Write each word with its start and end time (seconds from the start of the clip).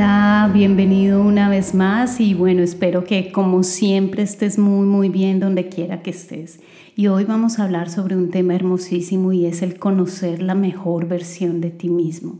Hola, 0.00 0.50
bienvenido 0.54 1.20
una 1.20 1.50
vez 1.50 1.74
más 1.74 2.20
y 2.20 2.32
bueno, 2.32 2.62
espero 2.62 3.04
que 3.04 3.30
como 3.32 3.62
siempre 3.62 4.22
estés 4.22 4.58
muy 4.58 4.86
muy 4.86 5.10
bien 5.10 5.40
donde 5.40 5.68
quiera 5.68 6.00
que 6.00 6.08
estés. 6.08 6.60
Y 6.96 7.08
hoy 7.08 7.24
vamos 7.24 7.58
a 7.58 7.64
hablar 7.64 7.90
sobre 7.90 8.16
un 8.16 8.30
tema 8.30 8.54
hermosísimo 8.54 9.34
y 9.34 9.44
es 9.44 9.60
el 9.60 9.78
conocer 9.78 10.40
la 10.40 10.54
mejor 10.54 11.06
versión 11.06 11.60
de 11.60 11.68
ti 11.68 11.90
mismo. 11.90 12.38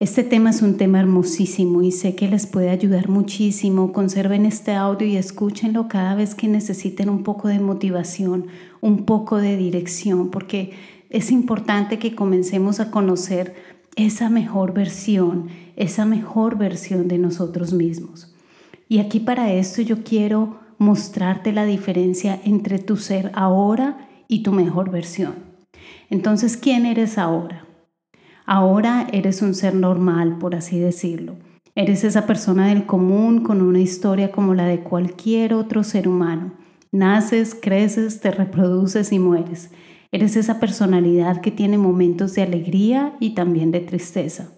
Este 0.00 0.24
tema 0.24 0.50
es 0.50 0.60
un 0.60 0.76
tema 0.76 0.98
hermosísimo 0.98 1.80
y 1.80 1.92
sé 1.92 2.16
que 2.16 2.26
les 2.26 2.46
puede 2.46 2.70
ayudar 2.70 3.08
muchísimo. 3.08 3.92
Conserven 3.92 4.44
este 4.44 4.74
audio 4.74 5.06
y 5.06 5.16
escúchenlo 5.16 5.86
cada 5.86 6.16
vez 6.16 6.34
que 6.34 6.48
necesiten 6.48 7.08
un 7.08 7.22
poco 7.22 7.46
de 7.46 7.60
motivación, 7.60 8.48
un 8.80 9.04
poco 9.04 9.38
de 9.38 9.56
dirección, 9.56 10.30
porque 10.30 10.72
es 11.10 11.30
importante 11.30 12.00
que 12.00 12.16
comencemos 12.16 12.80
a 12.80 12.90
conocer 12.90 13.54
esa 13.94 14.30
mejor 14.30 14.74
versión, 14.74 15.46
esa 15.76 16.04
mejor 16.04 16.58
versión 16.58 17.06
de 17.06 17.18
nosotros 17.18 17.72
mismos. 17.72 18.34
Y 18.88 18.98
aquí 18.98 19.20
para 19.20 19.52
esto 19.52 19.80
yo 19.80 20.02
quiero 20.02 20.58
mostrarte 20.76 21.52
la 21.52 21.66
diferencia 21.66 22.40
entre 22.44 22.80
tu 22.80 22.96
ser 22.96 23.30
ahora 23.32 24.08
y 24.26 24.42
tu 24.42 24.50
mejor 24.50 24.90
versión. 24.90 25.34
Entonces, 26.10 26.56
¿quién 26.56 26.84
eres 26.84 27.16
ahora? 27.16 27.64
Ahora 28.46 29.06
eres 29.10 29.40
un 29.40 29.54
ser 29.54 29.74
normal, 29.74 30.36
por 30.38 30.54
así 30.54 30.78
decirlo. 30.78 31.36
Eres 31.74 32.04
esa 32.04 32.26
persona 32.26 32.68
del 32.68 32.84
común 32.84 33.42
con 33.42 33.62
una 33.62 33.80
historia 33.80 34.30
como 34.30 34.54
la 34.54 34.66
de 34.66 34.80
cualquier 34.80 35.54
otro 35.54 35.82
ser 35.82 36.06
humano. 36.06 36.52
Naces, 36.92 37.56
creces, 37.60 38.20
te 38.20 38.30
reproduces 38.30 39.12
y 39.12 39.18
mueres. 39.18 39.70
Eres 40.12 40.36
esa 40.36 40.60
personalidad 40.60 41.40
que 41.40 41.50
tiene 41.50 41.78
momentos 41.78 42.34
de 42.34 42.42
alegría 42.42 43.16
y 43.18 43.34
también 43.34 43.72
de 43.72 43.80
tristeza. 43.80 44.52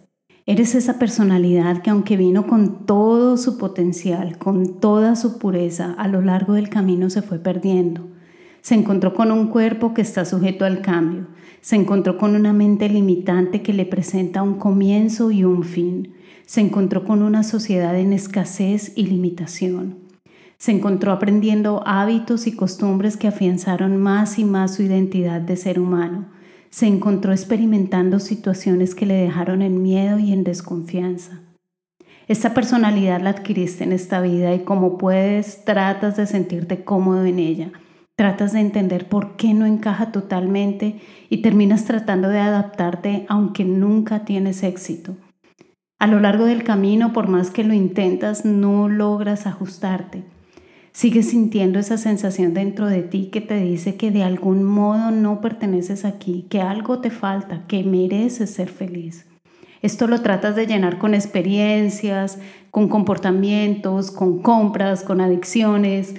Eres 0.44 0.74
esa 0.74 0.98
personalidad 0.98 1.80
que 1.80 1.90
aunque 1.90 2.16
vino 2.16 2.46
con 2.46 2.86
todo 2.86 3.36
su 3.36 3.56
potencial, 3.56 4.36
con 4.36 4.80
toda 4.80 5.16
su 5.16 5.38
pureza, 5.38 5.94
a 5.96 6.08
lo 6.08 6.22
largo 6.22 6.52
del 6.52 6.68
camino 6.68 7.08
se 7.08 7.22
fue 7.22 7.38
perdiendo. 7.38 8.15
Se 8.66 8.74
encontró 8.74 9.14
con 9.14 9.30
un 9.30 9.46
cuerpo 9.46 9.94
que 9.94 10.02
está 10.02 10.24
sujeto 10.24 10.64
al 10.64 10.82
cambio. 10.82 11.28
Se 11.60 11.76
encontró 11.76 12.18
con 12.18 12.34
una 12.34 12.52
mente 12.52 12.88
limitante 12.88 13.62
que 13.62 13.72
le 13.72 13.86
presenta 13.86 14.42
un 14.42 14.54
comienzo 14.54 15.30
y 15.30 15.44
un 15.44 15.62
fin. 15.62 16.14
Se 16.46 16.62
encontró 16.62 17.04
con 17.04 17.22
una 17.22 17.44
sociedad 17.44 17.96
en 17.96 18.12
escasez 18.12 18.92
y 18.96 19.06
limitación. 19.06 19.98
Se 20.58 20.72
encontró 20.72 21.12
aprendiendo 21.12 21.84
hábitos 21.86 22.48
y 22.48 22.56
costumbres 22.56 23.16
que 23.16 23.28
afianzaron 23.28 23.98
más 23.98 24.36
y 24.36 24.44
más 24.44 24.74
su 24.74 24.82
identidad 24.82 25.40
de 25.40 25.56
ser 25.56 25.78
humano. 25.78 26.26
Se 26.68 26.88
encontró 26.88 27.30
experimentando 27.30 28.18
situaciones 28.18 28.96
que 28.96 29.06
le 29.06 29.14
dejaron 29.14 29.62
en 29.62 29.80
miedo 29.80 30.18
y 30.18 30.32
en 30.32 30.42
desconfianza. 30.42 31.40
Esta 32.26 32.52
personalidad 32.52 33.20
la 33.20 33.30
adquiriste 33.30 33.84
en 33.84 33.92
esta 33.92 34.20
vida 34.20 34.52
y 34.54 34.64
como 34.64 34.98
puedes 34.98 35.64
tratas 35.64 36.16
de 36.16 36.26
sentirte 36.26 36.82
cómodo 36.82 37.24
en 37.24 37.38
ella 37.38 37.70
tratas 38.16 38.54
de 38.54 38.60
entender 38.60 39.08
por 39.08 39.36
qué 39.36 39.52
no 39.52 39.66
encaja 39.66 40.10
totalmente 40.10 41.00
y 41.28 41.42
terminas 41.42 41.84
tratando 41.84 42.28
de 42.28 42.40
adaptarte 42.40 43.26
aunque 43.28 43.64
nunca 43.64 44.24
tienes 44.24 44.62
éxito. 44.62 45.16
A 45.98 46.06
lo 46.06 46.20
largo 46.20 46.46
del 46.46 46.64
camino, 46.64 47.12
por 47.12 47.28
más 47.28 47.50
que 47.50 47.64
lo 47.64 47.74
intentas, 47.74 48.44
no 48.44 48.88
logras 48.88 49.46
ajustarte. 49.46 50.24
Sigues 50.92 51.28
sintiendo 51.28 51.78
esa 51.78 51.98
sensación 51.98 52.54
dentro 52.54 52.86
de 52.86 53.02
ti 53.02 53.28
que 53.30 53.42
te 53.42 53.60
dice 53.60 53.96
que 53.96 54.10
de 54.10 54.22
algún 54.22 54.64
modo 54.64 55.10
no 55.10 55.42
perteneces 55.42 56.06
aquí, 56.06 56.46
que 56.48 56.62
algo 56.62 57.00
te 57.00 57.10
falta, 57.10 57.66
que 57.66 57.84
mereces 57.84 58.50
ser 58.50 58.68
feliz. 58.68 59.26
Esto 59.82 60.06
lo 60.06 60.22
tratas 60.22 60.56
de 60.56 60.66
llenar 60.66 60.98
con 60.98 61.14
experiencias, 61.14 62.38
con 62.70 62.88
comportamientos, 62.88 64.10
con 64.10 64.40
compras, 64.40 65.02
con 65.02 65.20
adicciones, 65.20 66.14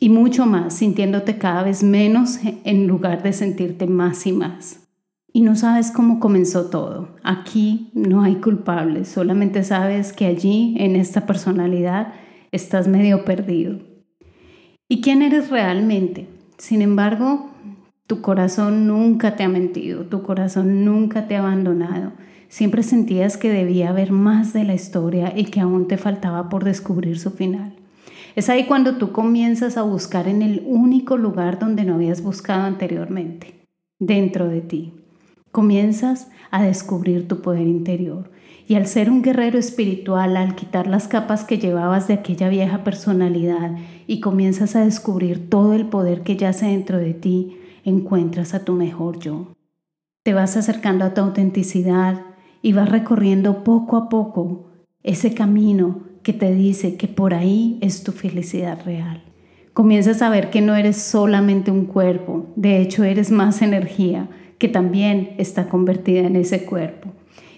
y 0.00 0.08
mucho 0.08 0.46
más, 0.46 0.74
sintiéndote 0.74 1.38
cada 1.38 1.62
vez 1.62 1.82
menos 1.82 2.38
en 2.64 2.86
lugar 2.86 3.22
de 3.22 3.32
sentirte 3.32 3.86
más 3.86 4.26
y 4.26 4.32
más. 4.32 4.88
Y 5.32 5.42
no 5.42 5.56
sabes 5.56 5.90
cómo 5.90 6.20
comenzó 6.20 6.70
todo. 6.70 7.16
Aquí 7.22 7.90
no 7.94 8.22
hay 8.22 8.36
culpables, 8.36 9.08
solamente 9.08 9.62
sabes 9.62 10.12
que 10.12 10.26
allí, 10.26 10.74
en 10.78 10.96
esta 10.96 11.26
personalidad, 11.26 12.14
estás 12.50 12.88
medio 12.88 13.24
perdido. 13.24 13.78
¿Y 14.88 15.00
quién 15.00 15.22
eres 15.22 15.50
realmente? 15.50 16.28
Sin 16.56 16.80
embargo, 16.82 17.50
tu 18.06 18.22
corazón 18.22 18.86
nunca 18.86 19.36
te 19.36 19.44
ha 19.44 19.48
mentido, 19.48 20.06
tu 20.06 20.22
corazón 20.22 20.84
nunca 20.84 21.28
te 21.28 21.36
ha 21.36 21.40
abandonado. 21.40 22.12
Siempre 22.48 22.82
sentías 22.82 23.36
que 23.36 23.50
debía 23.50 23.90
haber 23.90 24.12
más 24.12 24.54
de 24.54 24.64
la 24.64 24.74
historia 24.74 25.34
y 25.36 25.44
que 25.44 25.60
aún 25.60 25.86
te 25.86 25.98
faltaba 25.98 26.48
por 26.48 26.64
descubrir 26.64 27.18
su 27.18 27.30
final. 27.30 27.77
Es 28.38 28.48
ahí 28.48 28.66
cuando 28.66 28.98
tú 28.98 29.10
comienzas 29.10 29.76
a 29.76 29.82
buscar 29.82 30.28
en 30.28 30.42
el 30.42 30.62
único 30.64 31.16
lugar 31.16 31.58
donde 31.58 31.84
no 31.84 31.94
habías 31.94 32.22
buscado 32.22 32.66
anteriormente, 32.66 33.66
dentro 33.98 34.46
de 34.46 34.60
ti. 34.60 34.92
Comienzas 35.50 36.28
a 36.52 36.62
descubrir 36.62 37.26
tu 37.26 37.42
poder 37.42 37.66
interior. 37.66 38.30
Y 38.68 38.76
al 38.76 38.86
ser 38.86 39.10
un 39.10 39.22
guerrero 39.22 39.58
espiritual, 39.58 40.36
al 40.36 40.54
quitar 40.54 40.86
las 40.86 41.08
capas 41.08 41.42
que 41.42 41.58
llevabas 41.58 42.06
de 42.06 42.14
aquella 42.14 42.48
vieja 42.48 42.84
personalidad 42.84 43.76
y 44.06 44.20
comienzas 44.20 44.76
a 44.76 44.84
descubrir 44.84 45.50
todo 45.50 45.72
el 45.72 45.86
poder 45.86 46.22
que 46.22 46.36
yace 46.36 46.66
dentro 46.66 46.98
de 46.98 47.14
ti, 47.14 47.58
encuentras 47.82 48.54
a 48.54 48.64
tu 48.64 48.74
mejor 48.74 49.18
yo. 49.18 49.48
Te 50.22 50.32
vas 50.32 50.56
acercando 50.56 51.04
a 51.04 51.12
tu 51.12 51.22
autenticidad 51.22 52.20
y 52.62 52.72
vas 52.72 52.88
recorriendo 52.88 53.64
poco 53.64 53.96
a 53.96 54.08
poco 54.08 54.68
ese 55.02 55.34
camino 55.34 56.06
que 56.28 56.34
te 56.34 56.54
dice 56.54 56.96
que 56.96 57.08
por 57.08 57.32
ahí 57.32 57.78
es 57.80 58.02
tu 58.02 58.12
felicidad 58.12 58.84
real. 58.84 59.22
Comienzas 59.72 60.20
a 60.20 60.28
ver 60.28 60.50
que 60.50 60.60
no 60.60 60.74
eres 60.74 60.98
solamente 60.98 61.70
un 61.70 61.86
cuerpo, 61.86 62.48
de 62.54 62.82
hecho 62.82 63.02
eres 63.02 63.30
más 63.30 63.62
energía 63.62 64.28
que 64.58 64.68
también 64.68 65.30
está 65.38 65.70
convertida 65.70 66.26
en 66.26 66.36
ese 66.36 66.66
cuerpo 66.66 67.08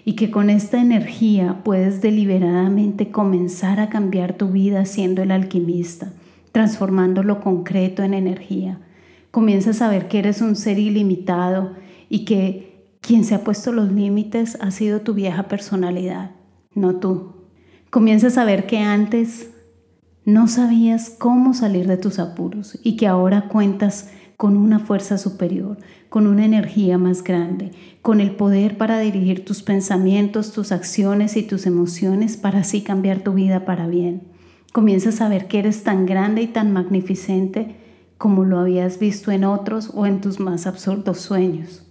y 0.05 0.13
que 0.13 0.31
con 0.31 0.49
esta 0.49 0.79
energía 0.79 1.59
puedes 1.65 2.01
deliberadamente 2.01 3.11
comenzar 3.11 3.81
a 3.81 3.89
cambiar 3.89 4.37
tu 4.37 4.47
vida 4.47 4.85
siendo 4.85 5.21
el 5.21 5.31
alquimista, 5.31 6.13
transformando 6.53 7.23
lo 7.23 7.41
concreto 7.41 8.03
en 8.03 8.13
energía. 8.13 8.79
Comienzas 9.31 9.81
a 9.81 9.89
ver 9.89 10.07
que 10.07 10.19
eres 10.19 10.41
un 10.41 10.55
ser 10.55 10.79
ilimitado 10.79 11.73
y 12.07 12.23
que 12.23 12.85
quien 13.01 13.25
se 13.25 13.35
ha 13.35 13.43
puesto 13.43 13.73
los 13.73 13.91
límites 13.91 14.57
ha 14.61 14.71
sido 14.71 15.01
tu 15.01 15.13
vieja 15.13 15.49
personalidad, 15.49 16.31
no 16.73 16.95
tú. 17.01 17.40
Comienzas 17.91 18.37
a 18.37 18.45
ver 18.45 18.67
que 18.67 18.77
antes 18.77 19.49
no 20.23 20.47
sabías 20.47 21.09
cómo 21.09 21.53
salir 21.53 21.87
de 21.87 21.97
tus 21.97 22.19
apuros 22.19 22.79
y 22.83 22.95
que 22.95 23.05
ahora 23.05 23.49
cuentas 23.49 24.11
con 24.37 24.55
una 24.55 24.79
fuerza 24.79 25.17
superior, 25.17 25.77
con 26.07 26.25
una 26.25 26.45
energía 26.45 26.97
más 26.97 27.21
grande, 27.21 27.71
con 28.01 28.21
el 28.21 28.31
poder 28.31 28.77
para 28.77 28.97
dirigir 28.99 29.43
tus 29.43 29.61
pensamientos, 29.61 30.53
tus 30.53 30.71
acciones 30.71 31.35
y 31.35 31.43
tus 31.43 31.65
emociones 31.65 32.37
para 32.37 32.59
así 32.59 32.81
cambiar 32.81 33.25
tu 33.25 33.33
vida 33.33 33.65
para 33.65 33.87
bien. 33.87 34.21
Comienzas 34.71 35.19
a 35.19 35.27
ver 35.27 35.49
que 35.49 35.59
eres 35.59 35.83
tan 35.83 36.05
grande 36.05 36.43
y 36.43 36.47
tan 36.47 36.71
magnificente 36.71 37.75
como 38.17 38.45
lo 38.45 38.59
habías 38.59 38.99
visto 38.99 39.31
en 39.31 39.43
otros 39.43 39.91
o 39.93 40.05
en 40.05 40.21
tus 40.21 40.39
más 40.39 40.65
absurdos 40.65 41.19
sueños. 41.19 41.85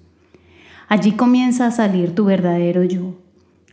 Allí 0.88 1.12
comienza 1.12 1.66
a 1.66 1.70
salir 1.70 2.14
tu 2.14 2.24
verdadero 2.24 2.84
yo, 2.84 3.16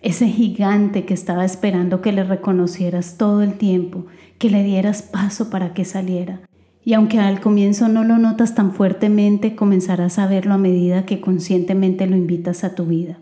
ese 0.07 0.29
gigante 0.29 1.03
que 1.03 1.13
estaba 1.13 1.43
esperando 1.43 1.99
que 1.99 2.13
le 2.13 2.23
reconocieras 2.23 3.17
todo 3.17 3.41
el 3.41 3.55
tiempo, 3.57 4.05
que 4.37 4.49
le 4.49 4.63
dieras 4.63 5.01
paso 5.01 5.49
para 5.49 5.73
que 5.73 5.83
saliera. 5.83 6.39
Y 6.85 6.93
aunque 6.93 7.19
al 7.19 7.41
comienzo 7.41 7.89
no 7.89 8.05
lo 8.05 8.17
notas 8.17 8.55
tan 8.55 8.71
fuertemente, 8.71 9.53
comenzarás 9.53 10.17
a 10.17 10.25
verlo 10.25 10.53
a 10.53 10.57
medida 10.57 11.05
que 11.05 11.19
conscientemente 11.19 12.07
lo 12.07 12.15
invitas 12.15 12.63
a 12.63 12.73
tu 12.73 12.85
vida. 12.85 13.17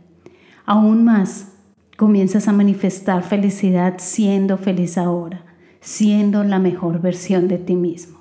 Aún 0.68 1.04
más, 1.04 1.54
comienzas 1.98 2.48
a 2.48 2.54
manifestar 2.54 3.24
felicidad 3.24 3.96
siendo 3.98 4.60
feliz 4.60 5.00
ahora, 5.00 5.44
siendo 5.82 6.44
la 6.44 6.60
mejor 6.60 7.02
versión 7.02 7.48
de 7.48 7.58
ti 7.58 7.76
mismo. 7.76 8.20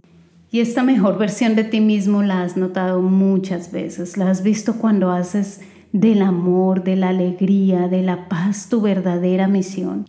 Y 0.51 0.61
esta 0.61 0.83
mejor 0.83 1.19
versión 1.19 1.55
de 1.55 1.65
ti 1.65 1.83
mismo 1.83 2.23
la 2.23 2.43
has 2.43 2.57
notado 2.57 3.03
muchas 3.03 3.73
veces, 3.73 4.17
la 4.17 4.31
has 4.31 4.43
visto 4.43 4.77
cuando 4.77 5.11
haces 5.11 5.61
del 5.95 6.23
amor, 6.23 6.83
de 6.83 6.97
la 6.97 7.11
alegría, 7.11 7.87
de 7.87 8.03
la 8.03 8.29
paz 8.29 8.69
tu 8.69 8.81
verdadera 8.81 9.47
misión. 9.47 10.07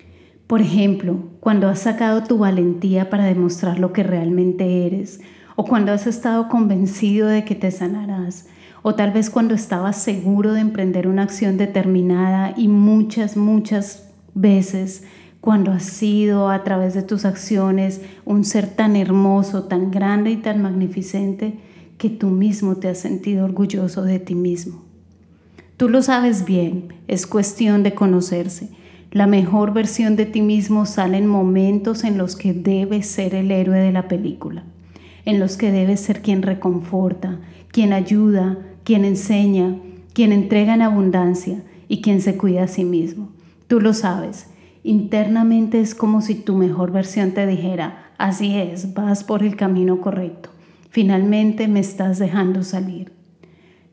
Por 0.48 0.60
ejemplo, 0.62 1.20
cuando 1.40 1.70
has 1.70 1.78
sacado 1.78 2.24
tu 2.24 2.40
valentía 2.40 3.12
para 3.12 3.26
demostrar 3.26 3.78
lo 3.78 3.94
que 3.94 4.02
realmente 4.02 4.88
eres, 4.88 5.22
o 5.56 5.64
cuando 5.64 5.92
has 5.92 6.08
estado 6.08 6.50
convencido 6.50 7.28
de 7.28 7.46
que 7.46 7.54
te 7.54 7.70
sanarás, 7.70 8.48
o 8.82 8.96
tal 8.96 9.12
vez 9.12 9.30
cuando 9.30 9.54
estabas 9.54 10.02
seguro 10.02 10.54
de 10.54 10.62
emprender 10.62 11.08
una 11.08 11.22
acción 11.22 11.56
determinada 11.56 12.56
y 12.58 12.68
muchas, 12.68 13.38
muchas 13.38 14.10
veces 14.34 15.04
cuando 15.40 15.72
has 15.72 15.84
sido 15.84 16.50
a 16.50 16.64
través 16.64 16.96
de 16.96 17.04
tus 17.04 17.26
acciones 17.26 18.02
un 18.26 18.44
ser 18.44 18.66
tan 18.66 18.96
hermoso, 18.96 19.66
tan 19.66 19.92
grande 19.92 20.32
y 20.32 20.38
tan 20.38 20.64
magnificente 20.64 21.60
que 22.00 22.10
tú 22.10 22.32
mismo 22.32 22.78
te 22.78 22.90
has 22.90 22.98
sentido 22.98 23.46
orgulloso 23.46 24.02
de 24.02 24.18
ti 24.18 24.34
mismo. 24.34 24.85
Tú 25.78 25.90
lo 25.90 26.02
sabes 26.02 26.46
bien, 26.46 26.94
es 27.10 27.28
cuestión 27.28 27.84
de 27.84 27.94
conocerse. 27.94 28.70
La 29.12 29.28
mejor 29.28 29.74
versión 29.74 30.16
de 30.16 30.26
ti 30.26 30.42
mismo 30.42 30.86
sale 30.86 31.18
en 31.18 31.28
momentos 31.28 32.06
en 32.06 32.18
los 32.18 32.38
que 32.38 32.54
debes 32.54 33.08
ser 33.08 33.36
el 33.36 33.52
héroe 33.52 33.80
de 33.80 33.92
la 33.92 34.08
película, 34.08 34.64
en 35.26 35.38
los 35.38 35.58
que 35.58 35.74
debes 35.74 36.00
ser 36.00 36.22
quien 36.22 36.44
reconforta, 36.44 37.40
quien 37.74 37.92
ayuda, 37.92 38.58
quien 38.86 39.04
enseña, 39.04 39.76
quien 40.14 40.32
entrega 40.32 40.76
en 40.76 40.82
abundancia 40.82 41.62
y 41.90 42.02
quien 42.02 42.22
se 42.22 42.38
cuida 42.38 42.64
a 42.64 42.68
sí 42.70 42.86
mismo. 42.86 43.32
Tú 43.68 43.82
lo 43.82 43.94
sabes. 43.94 44.48
Internamente 44.82 45.82
es 45.82 45.94
como 45.94 46.22
si 46.22 46.36
tu 46.36 46.56
mejor 46.56 46.94
versión 46.94 47.32
te 47.32 47.46
dijera, 47.48 48.12
así 48.18 48.56
es, 48.56 48.94
vas 48.94 49.26
por 49.26 49.44
el 49.44 49.58
camino 49.58 50.00
correcto. 50.00 50.52
Finalmente 50.90 51.68
me 51.68 51.82
estás 51.82 52.18
dejando 52.18 52.64
salir. 52.64 53.12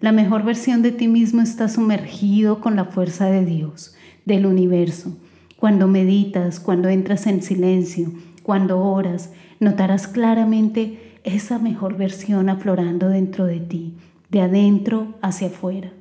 La 0.02 0.10
mejor 0.10 0.42
versión 0.42 0.82
de 0.82 0.90
ti 0.90 1.06
mismo 1.06 1.42
está 1.42 1.68
sumergido 1.68 2.58
con 2.60 2.74
la 2.74 2.86
fuerza 2.86 3.26
de 3.26 3.44
Dios, 3.44 3.94
del 4.24 4.46
universo. 4.46 5.16
Cuando 5.56 5.86
meditas, 5.86 6.58
cuando 6.58 6.88
entras 6.88 7.28
en 7.28 7.40
silencio, 7.40 8.10
cuando 8.42 8.80
oras, 8.80 9.30
notarás 9.60 10.08
claramente 10.08 11.20
esa 11.22 11.60
mejor 11.60 11.96
versión 11.96 12.48
aflorando 12.48 13.10
dentro 13.10 13.46
de 13.46 13.60
ti, 13.60 13.94
de 14.28 14.40
adentro 14.40 15.14
hacia 15.22 15.46
afuera. 15.46 15.92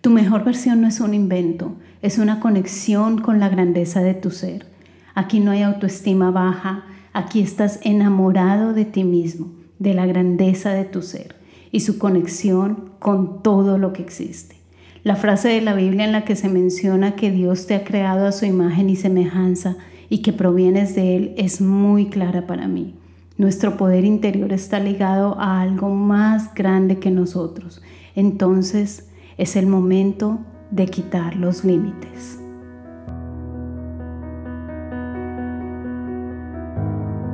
Tu 0.00 0.08
mejor 0.08 0.42
versión 0.42 0.80
no 0.80 0.88
es 0.88 1.00
un 1.00 1.12
invento, 1.12 1.76
es 2.00 2.16
una 2.16 2.40
conexión 2.40 3.18
con 3.18 3.38
la 3.38 3.50
grandeza 3.50 4.00
de 4.00 4.14
tu 4.14 4.30
ser. 4.30 4.64
Aquí 5.14 5.40
no 5.40 5.50
hay 5.50 5.60
autoestima 5.60 6.30
baja, 6.30 6.86
aquí 7.12 7.42
estás 7.42 7.80
enamorado 7.82 8.72
de 8.72 8.86
ti 8.86 9.04
mismo, 9.04 9.52
de 9.78 9.92
la 9.92 10.06
grandeza 10.06 10.72
de 10.72 10.86
tu 10.86 11.02
ser 11.02 11.38
y 11.72 11.80
su 11.80 11.98
conexión 11.98 12.90
con 12.98 13.42
todo 13.42 13.78
lo 13.78 13.92
que 13.92 14.02
existe. 14.02 14.56
La 15.02 15.16
frase 15.16 15.48
de 15.48 15.60
la 15.60 15.74
Biblia 15.74 16.04
en 16.04 16.12
la 16.12 16.24
que 16.24 16.36
se 16.36 16.48
menciona 16.48 17.16
que 17.16 17.30
Dios 17.30 17.66
te 17.66 17.74
ha 17.74 17.84
creado 17.84 18.26
a 18.26 18.32
su 18.32 18.44
imagen 18.44 18.90
y 18.90 18.96
semejanza 18.96 19.76
y 20.10 20.18
que 20.18 20.32
provienes 20.32 20.94
de 20.94 21.16
Él 21.16 21.34
es 21.38 21.60
muy 21.60 22.10
clara 22.10 22.46
para 22.46 22.68
mí. 22.68 22.94
Nuestro 23.38 23.78
poder 23.78 24.04
interior 24.04 24.52
está 24.52 24.80
ligado 24.80 25.40
a 25.40 25.62
algo 25.62 25.88
más 25.88 26.52
grande 26.52 26.98
que 26.98 27.10
nosotros. 27.10 27.80
Entonces 28.14 29.08
es 29.38 29.56
el 29.56 29.66
momento 29.66 30.40
de 30.70 30.86
quitar 30.86 31.36
los 31.36 31.64
límites. 31.64 32.39